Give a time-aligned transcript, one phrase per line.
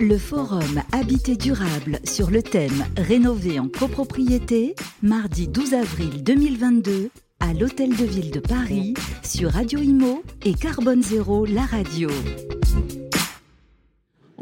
[0.00, 7.10] Le forum Habité durable sur le thème Rénover en copropriété, mardi 12 avril 2022
[7.40, 12.08] à l'Hôtel de Ville de Paris sur Radio Imo et Carbone Zéro, la radio.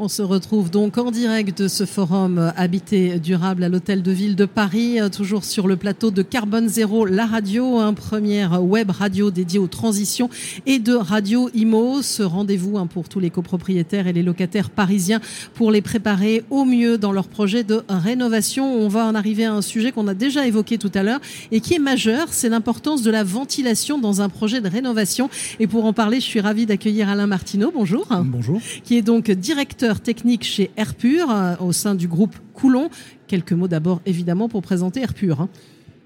[0.01, 4.37] On se retrouve donc en direct de ce forum Habité durable à l'Hôtel de Ville
[4.37, 9.29] de Paris, toujours sur le plateau de Carbone Zéro, la radio, un première web radio
[9.29, 10.29] dédiée aux transitions
[10.65, 12.01] et de Radio Imo.
[12.01, 15.19] Ce rendez-vous hein, pour tous les copropriétaires et les locataires parisiens
[15.53, 18.73] pour les préparer au mieux dans leur projet de rénovation.
[18.73, 21.19] On va en arriver à un sujet qu'on a déjà évoqué tout à l'heure
[21.51, 25.29] et qui est majeur, c'est l'importance de la ventilation dans un projet de rénovation.
[25.59, 27.69] Et pour en parler, je suis ravie d'accueillir Alain Martineau.
[27.75, 28.07] Bonjour.
[28.23, 28.61] Bonjour.
[28.85, 32.89] Qui est donc directeur technique chez Airpur euh, au sein du groupe Coulon.
[33.27, 35.41] Quelques mots d'abord évidemment pour présenter Airpur.
[35.41, 35.49] Hein.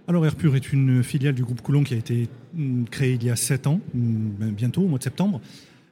[0.07, 3.29] Alors Airpur est une filiale du groupe Coulon qui a été mm, créée il y
[3.29, 5.41] a 7 ans, mm, ben, bientôt au mois de septembre.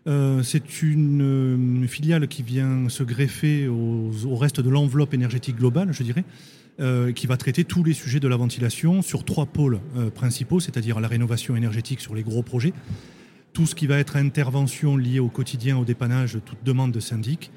[0.07, 6.01] Euh, c'est une, filiale qui vient se greffer au, reste de l'enveloppe énergétique globale, je
[6.01, 6.23] dirais,
[6.79, 9.79] euh, qui va traiter tous les sujets de la ventilation sur trois pôles
[10.15, 12.73] principaux, c'est-à-dire la rénovation énergétique sur les gros projets,
[13.53, 17.51] tout ce qui va être intervention liée au quotidien, au dépannage, toute demande de syndic,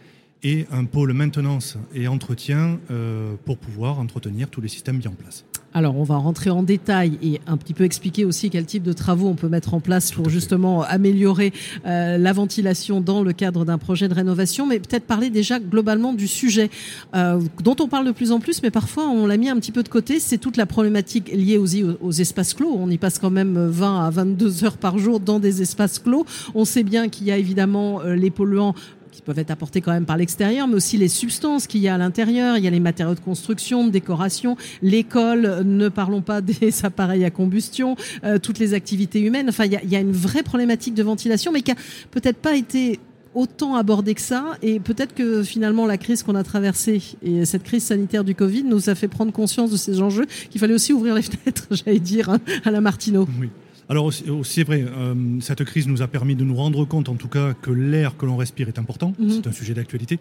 [0.44, 5.12] et un pôle maintenance et entretien euh, pour pouvoir entretenir tous les systèmes mis en
[5.12, 5.44] place.
[5.76, 8.92] Alors, on va rentrer en détail et un petit peu expliquer aussi quel type de
[8.92, 11.52] travaux on peut mettre en place pour justement améliorer
[11.84, 16.12] euh, la ventilation dans le cadre d'un projet de rénovation, mais peut-être parler déjà globalement
[16.12, 16.70] du sujet
[17.16, 19.72] euh, dont on parle de plus en plus, mais parfois on l'a mis un petit
[19.72, 21.66] peu de côté, c'est toute la problématique liée aux,
[22.00, 22.72] aux, espaces clos.
[22.78, 26.24] On y passe quand même 20 à 22 heures par jour dans des espaces clos.
[26.54, 28.76] On sait bien qu'il y a évidemment les polluants
[29.14, 31.94] qui peuvent être apportés quand même par l'extérieur, mais aussi les substances qu'il y a
[31.94, 32.58] à l'intérieur.
[32.58, 37.24] Il y a les matériaux de construction, de décoration, l'école, ne parlons pas des appareils
[37.24, 39.48] à combustion, euh, toutes les activités humaines.
[39.48, 41.76] Enfin, il y, a, une vraie problématique de ventilation, mais qui a
[42.10, 42.98] peut-être pas été
[43.34, 44.56] autant abordée que ça.
[44.62, 48.64] Et peut-être que finalement, la crise qu'on a traversée et cette crise sanitaire du Covid
[48.64, 52.00] nous a fait prendre conscience de ces enjeux qu'il fallait aussi ouvrir les fenêtres, j'allais
[52.00, 53.28] dire, hein, à la Martineau.
[53.40, 53.50] Oui.
[53.88, 57.28] Alors c'est vrai, euh, cette crise nous a permis de nous rendre compte en tout
[57.28, 59.30] cas que l'air que l'on respire est important, mhm.
[59.30, 60.18] c'est un sujet d'actualité.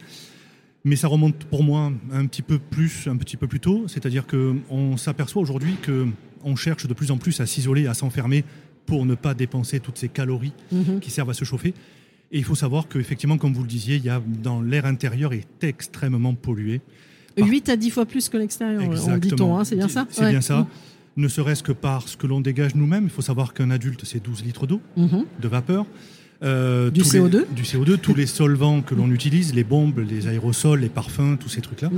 [0.85, 4.25] Mais ça remonte pour moi un petit peu plus, un petit peu plus tôt, c'est-à-dire
[4.27, 8.43] qu'on s'aperçoit aujourd'hui qu'on cherche de plus en plus à s'isoler, à s'enfermer
[8.85, 10.99] pour ne pas dépenser toutes ces calories mhm.
[10.99, 11.73] qui servent à se chauffer.
[12.33, 15.31] Et il faut savoir qu'effectivement, comme vous le disiez, il y a, dans l'air intérieur
[15.31, 16.81] est extrêmement pollué.
[17.37, 18.81] 8 à 10 fois plus que l'extérieur,
[19.19, 20.05] dit-on, hein, c'est bien ça?
[20.09, 20.59] C'est bien ça.
[20.59, 20.65] Mhm
[21.17, 23.05] ne serait-ce que par ce que l'on dégage nous-mêmes.
[23.05, 25.25] Il faut savoir qu'un adulte, c'est 12 litres d'eau, mhm.
[25.41, 25.85] de vapeur.
[26.43, 30.81] Euh, du CO2 Du CO2, tous les solvants que l'on utilise, les bombes, les aérosols,
[30.81, 31.89] les parfums, tous ces trucs-là.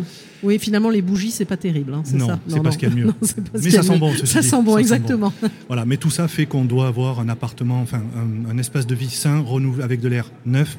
[0.43, 2.89] Oui, finalement, les bougies, c'est pas terrible, hein, c'est ça Non, c'est pas ce qu'il
[2.89, 3.13] y a de mieux.
[3.53, 5.33] mais ça sent bon, Ça sent bon, exactement.
[5.67, 8.93] Voilà, mais tout ça fait qu'on doit avoir un appartement, enfin, un, un espace de
[8.93, 10.77] vie sain, renouvelé avec de l'air neuf.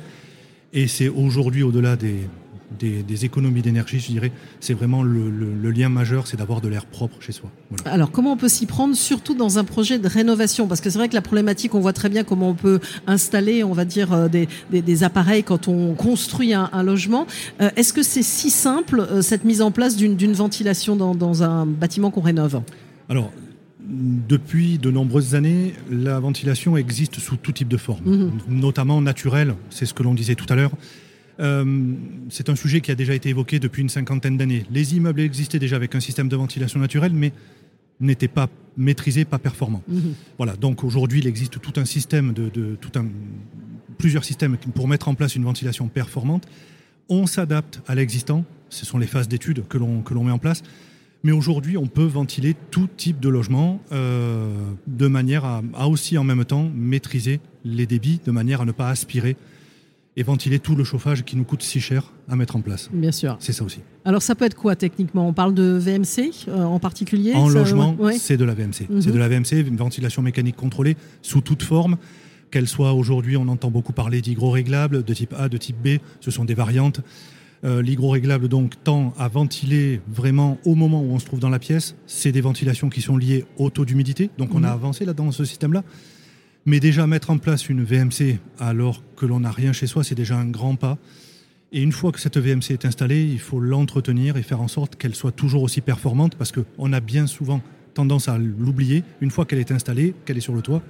[0.73, 2.29] Et c'est aujourd'hui, au-delà des,
[2.79, 4.33] des, économies d'énergie, je dirais.
[4.61, 7.51] C'est vraiment le, lien majeur, c'est d'avoir de l'air propre chez soi.
[7.85, 10.67] Alors, comment on peut s'y prendre, surtout dans un projet de rénovation?
[10.67, 13.65] Parce que c'est vrai que la problématique, on voit très bien comment on peut installer,
[13.65, 17.27] on va dire, euh, des, appareils quand on construit un, logement.
[17.61, 21.67] Euh, est-ce que c'est si simple, euh, cette mise en place d'une ventilation dans, un
[21.67, 22.63] bâtiment qu'on rénove?
[23.09, 23.33] Alors,
[23.81, 28.31] depuis de nombreuses années, la ventilation existe sous tout type de forme, mhm.
[28.49, 30.73] notamment naturelle, c'est ce que l'on disait tout à l'heure.
[31.41, 31.95] Euh,
[32.31, 34.65] c'est un sujet qui a déjà été évoqué depuis une cinquantaine d'années.
[34.71, 37.33] Les immeubles existaient déjà avec un système de ventilation naturelle, mais
[38.01, 39.83] n'étaient pas maîtrisés, pas performants.
[39.89, 40.15] Mhm.
[40.37, 43.07] Voilà, donc aujourd'hui, il existe tout un système, de, tout un,
[43.99, 46.47] plusieurs systèmes pour mettre en place une ventilation performante.
[47.09, 50.63] On s'adapte à l'existant, ce sont les phases d'études que l'on met en place.
[51.23, 54.55] Mais aujourd'hui, on peut ventiler tout type de logement euh,
[54.87, 58.73] de manière à, à, aussi en même temps maîtriser les débits, de manière à ne
[58.73, 59.37] pas aspirer
[60.17, 62.89] et ventiler tout le chauffage qui nous coûte si cher à mettre en place.
[62.93, 63.37] Bien sûr.
[63.39, 63.81] C'est ça aussi.
[64.05, 65.29] Alors ça peut être quoi techniquement?
[65.29, 67.35] On parle de VMC euh, en particulier?
[67.35, 68.89] En logement, c'est de la VMC.
[69.01, 71.97] C'est de la VMC, une ventilation mécanique contrôlée sous toute forme.
[72.51, 76.31] Qu'elle soit aujourd'hui, on entend beaucoup parler d'hygro-réglable, de type A, de type B, ce
[76.31, 77.01] sont des variantes.
[77.65, 81.59] Euh, L'hygro-réglable donc tend à ventiler vraiment au moment où on se trouve dans la
[81.59, 81.97] pièce.
[82.07, 84.75] C'est des ventilations qui sont liées au taux d'humidité, donc on a mhm.
[84.75, 85.83] avancé là dans ce système-là.
[86.69, 90.17] Mais déjà mettre en place une VMC alors que l'on n'a rien chez soi, c'est
[90.17, 90.99] déjà un grand pas.
[91.71, 94.97] Et une fois que cette VMC est installée, il faut l'entretenir et faire en sorte
[94.97, 97.63] qu'elle soit toujours aussi performante parce qu'on a bien souvent
[97.95, 99.05] tendance à l'oublier.
[99.21, 100.83] Une fois qu'elle est installée, qu'elle est sur le toit,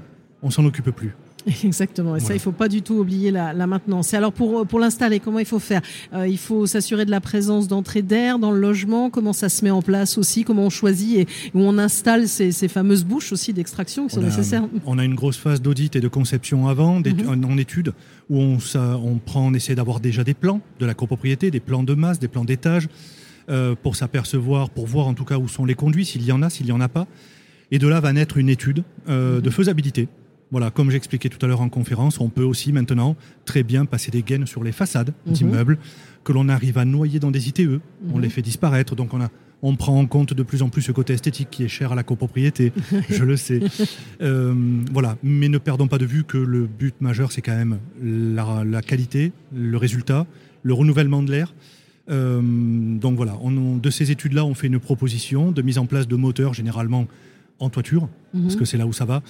[0.43, 1.15] on s'en occupe plus.
[1.65, 2.17] Exactement.
[2.17, 4.13] Et ça, il faut pas du tout oublier la, maintenance.
[4.13, 5.81] Et alors, pour, pour l'installer, comment il faut faire?
[6.13, 9.11] Euh, Il faut s'assurer de la présence d'entrée d'air dans le logement?
[9.11, 10.45] Comment ça se met en place aussi?
[10.45, 14.23] Comment on choisit et où on installe ces, ces fameuses bouches aussi d'extraction qui sont
[14.23, 14.65] nécessaires?
[14.87, 17.45] On a une grosse phase d'audit et de conception avant, mhm.
[17.45, 17.93] en étude,
[18.29, 21.61] où on, ça, on prend, on essaie d'avoir déjà des plans de la copropriété, des
[21.61, 22.89] plans de masse, des plans d'étage,
[23.49, 26.43] euh, pour s'apercevoir, pour voir en tout cas où sont les conduits, s'il y en
[26.43, 27.07] a, s'il y en a pas.
[27.71, 29.53] Et de là va naître une étude euh, de mhm.
[29.53, 30.09] faisabilité
[30.51, 34.11] voilà, comme j'expliquais tout à l'heure en conférence, on peut aussi maintenant très bien passer
[34.11, 35.33] des gaines sur les façades mhm.
[35.33, 35.79] d'immeubles
[36.25, 37.81] que l'on arrive à noyer dans des ITE.
[38.13, 38.23] On mhm.
[38.23, 38.95] les fait disparaître.
[38.95, 39.29] Donc on, a,
[39.63, 41.95] on prend en compte de plus en plus ce côté esthétique qui est cher à
[41.95, 42.73] la copropriété.
[43.11, 43.61] je le sais.
[44.23, 44.55] Euh,
[44.93, 48.83] voilà, mais ne perdons pas de vue que le but majeur, c'est quand même la,
[48.83, 50.27] qualité, le résultat,
[50.63, 51.55] le renouvellement de l'air.
[52.09, 56.07] Euh, donc voilà, on, de ces études-là, on fait une proposition de mise en place
[56.07, 57.09] de moteurs, généralement
[57.59, 58.61] en toiture, parce mhm.
[58.61, 59.23] que c'est là où ça va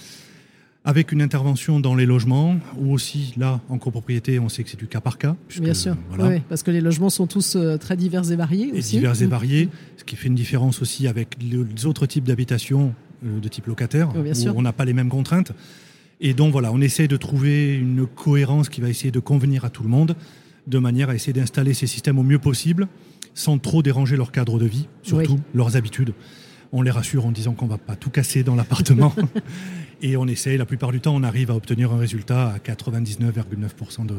[0.87, 4.79] avec une intervention dans les logements, ou aussi là, en copropriété, on sait que c'est
[4.79, 5.35] du cas par cas.
[5.61, 8.81] Bien sûr, oui, parce que les logements sont tous euh, très divers et variés et
[8.81, 9.31] Divers et mm.
[9.31, 12.95] variés, ce qui fait une différence aussi avec les autres types d'habitations
[13.25, 15.51] euh, de type locataire, où on n'a pas les mêmes contraintes.
[16.21, 19.71] Et donc voilà, on essaie de trouver une cohérence qui va essayer de convenir à
[19.71, 20.15] tout le monde,
[20.69, 22.87] de manière à essayer d'installer ces systèmes au mieux possible,
[23.35, 26.15] sans trop déranger leur cadre de vie, surtout leurs habitudes.
[26.73, 29.15] On les rassure en disant qu'on ne va pas tout casser dans l'appartement.
[30.03, 34.07] Et on essaye, la plupart du temps, on arrive à obtenir un résultat à 99,9%
[34.07, 34.15] de,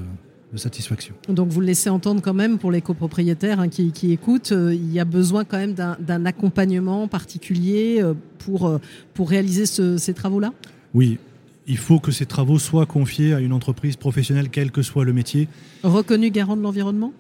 [0.56, 1.14] satisfaction.
[1.28, 4.92] Donc vous le laissez entendre quand même pour les copropriétaires hein, qui, écoutent, euh, il
[4.92, 8.80] y a besoin quand même d'un accompagnement particulier euh, pour, euh,
[9.14, 10.54] pour réaliser ces travaux-là?
[10.94, 11.20] Oui,
[11.68, 15.14] il faut que ces travaux soient confiés à une entreprise professionnelle, quel que soit le
[15.14, 15.48] métier.
[15.84, 17.14] Reconnu garant de l'environnement?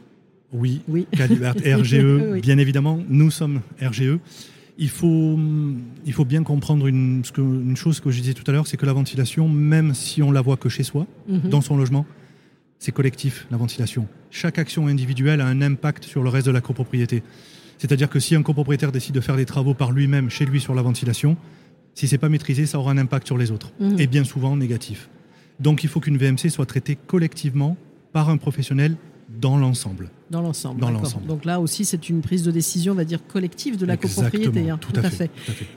[0.53, 1.05] Oui, oui.
[1.13, 4.19] RGE, bien évidemment, nous sommes RGE
[4.77, 5.37] il faut,
[6.05, 8.85] il faut bien comprendre une, une chose que je disais tout à l'heure, c'est que
[8.85, 11.49] la ventilation, même si on la voit que chez soi, mhm.
[11.49, 12.05] dans son logement,
[12.79, 14.07] c'est collectif, la ventilation.
[14.29, 17.23] Chaque action individuelle a un impact sur le reste de la copropriété.
[17.79, 20.75] C'est-à-dire que si un copropriétaire décide de faire des travaux par lui-même chez lui sur
[20.75, 21.37] la ventilation,
[21.95, 23.99] si c'est pas maîtrisé, ça aura un impact sur les autres, mhm.
[23.99, 25.09] et bien souvent négatif.
[25.59, 27.77] Donc il faut qu'une VMC soit traitée collectivement
[28.13, 28.95] par un professionnel
[29.29, 30.09] dans l'ensemble.
[30.29, 30.79] Dans l'ensemble.
[30.79, 31.25] Dans l'ensemble.
[31.25, 34.69] Donc là aussi, c'est une prise de décision, on va dire, collective de la copropriété.
[34.69, 34.79] Hein.
[34.79, 35.29] tout, à, fait,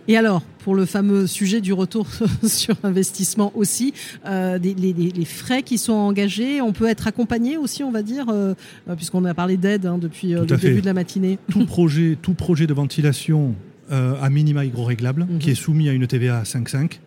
[0.06, 2.06] Et alors, pour le fameux sujet du retour
[2.47, 3.93] sur investissement aussi,
[4.26, 8.55] euh, les, frais qui sont engagés, on peut être accompagné aussi, on va dire, euh,
[8.88, 11.38] euh, puisqu'on a parlé d'aide hein, depuis le début de la matinée.
[11.50, 13.55] Tout projet, tout projet de ventilation
[13.91, 15.38] à minima hydro-réglable, mhm.
[15.41, 17.00] qui est soumis à une TVA 5,5,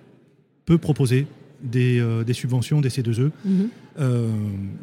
[0.66, 1.28] peut proposer
[1.64, 3.70] des, des, subventions, des C2E, mhm.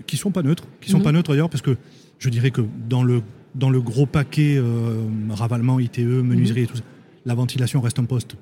[0.06, 1.04] qui sont pas neutres, qui sont mhm.
[1.04, 1.76] pas neutres d'ailleurs, parce que
[2.18, 3.22] je dirais que dans le,
[3.54, 6.84] dans le gros paquet euh, ravalement, ITE, menuiserie et tout ça,
[7.26, 8.36] la ventilation reste un poste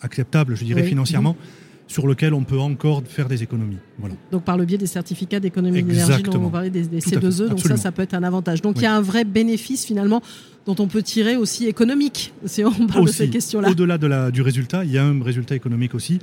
[0.00, 1.36] acceptable, je dirais, financièrement.
[1.86, 3.78] sur lequel on peut encore faire des économies.
[3.98, 4.14] Voilà.
[4.30, 7.76] Donc par le biais des certificats d'économie d'énergie dont vous parlez des, C2E, donc ça,
[7.76, 8.62] ça peut être un avantage.
[8.62, 10.22] Donc il y a un vrai bénéfice finalement
[10.66, 13.70] dont on peut tirer aussi économique, si on parle de ces questions-là.
[13.70, 16.20] Au-delà de du résultat, il y a un résultat économique aussi,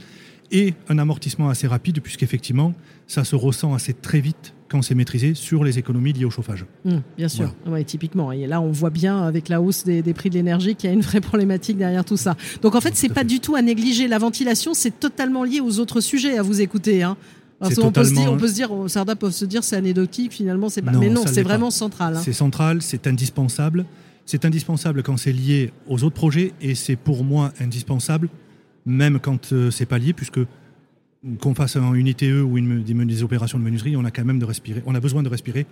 [0.51, 2.73] et un amortissement assez rapide, puisqu'effectivement,
[3.07, 6.65] ça se ressent assez très vite quand c'est maîtrisé sur les économies liées au chauffage.
[6.85, 7.53] Mmh, bien sûr,
[7.85, 8.31] typiquement.
[8.31, 10.94] Et là, on voit bien avec la hausse des, prix de l'énergie qu'il y a
[10.94, 12.35] une vraie problématique derrière tout ça.
[12.61, 14.07] Donc en fait, c'est pas du tout à négliger.
[14.07, 17.03] La ventilation, c'est totalement lié aux autres sujets à vous écouter.
[17.03, 17.17] Hein.
[17.61, 20.69] on, peut se dire, on peut se dire, certains peuvent se dire c'est anecdotique, finalement,
[20.69, 20.91] c'est pas.
[20.91, 22.17] mais non, c'est vraiment central.
[22.17, 22.21] Hein.
[22.23, 23.85] C'est central, c'est indispensable.
[24.25, 28.27] C'est indispensable quand c'est lié aux autres projets et c'est pour moi indispensable
[28.88, 30.39] même quand euh, c'est pas lié, puisque
[31.42, 34.45] qu'on fasse une ITE ou une, des, opérations de menuiserie, on a quand même de
[34.45, 35.66] respirer, on a besoin de respirer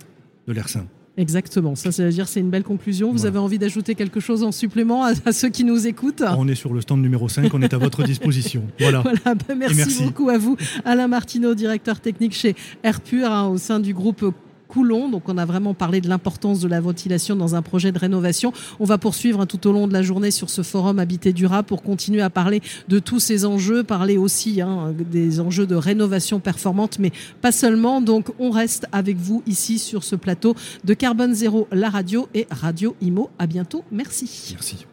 [0.46, 0.86] de l'air sain.
[1.16, 3.10] Exactement, ça c'est à dire c'est une belle conclusion.
[3.10, 6.54] Vous avez envie d'ajouter quelque chose en supplément à, ceux qui nous écoutent On est
[6.54, 8.62] sur le stand numéro 5, on est à votre disposition.
[8.78, 9.02] Voilà.
[9.02, 13.94] Bah, merci, beaucoup à vous, Alain Martineau, directeur technique chez Airpur, hein, au sein du
[13.94, 14.30] groupe
[14.76, 15.08] Coulon.
[15.08, 18.52] Donc on a vraiment parlé de l'importance de la ventilation dans un projet de rénovation.
[18.78, 21.66] On va poursuivre hein, tout au long de la journée sur ce forum Habité durable
[21.66, 26.40] pour continuer à parler de tous ces enjeux, parler aussi hein, des enjeux de rénovation
[26.40, 28.02] performante, mais pas seulement.
[28.02, 30.54] Donc on reste avec vous ici sur ce plateau
[30.84, 33.30] de Carbone Zéro, la radio et Radio Imo.
[33.38, 33.82] À bientôt.
[33.90, 34.52] Merci.
[34.52, 34.84] Merci.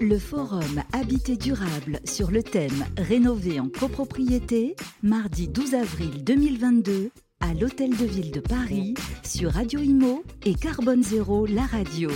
[0.00, 7.10] Le forum Habité durable sur le thème Rénover en copropriété, mardi 12 avril 2022
[7.40, 12.10] à l'Hôtel de Ville de Paris sur Radio Imo et Carbone Zéro, la radio.